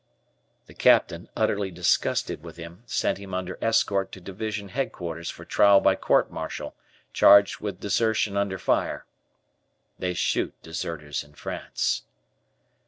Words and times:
The 0.65 0.73
Captain, 0.73 1.29
utterly 1.35 1.69
disgusted 1.69 2.41
with 2.41 2.57
him, 2.57 2.81
sent 2.87 3.19
him 3.19 3.35
under 3.35 3.59
escort 3.61 4.11
to 4.13 4.19
Division 4.19 4.69
Headquarters 4.69 5.29
for 5.29 5.45
trial 5.45 5.79
by 5.79 5.95
court 5.95 6.31
martial, 6.31 6.73
charged 7.13 7.59
with 7.59 7.81
desertion 7.81 8.35
under 8.35 8.57
fire. 8.57 9.05
They 9.99 10.15
shoot 10.15 10.59
deserters 10.63 11.23
in 11.23 11.35
France. 11.35 12.01